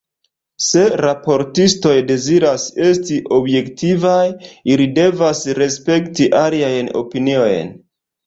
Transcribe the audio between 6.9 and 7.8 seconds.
opiniojn.